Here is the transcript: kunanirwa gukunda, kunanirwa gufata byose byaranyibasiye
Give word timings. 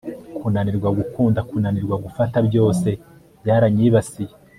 kunanirwa 0.39 0.89
gukunda, 0.99 1.39
kunanirwa 1.49 1.95
gufata 2.05 2.37
byose 2.47 2.89
byaranyibasiye 3.41 4.33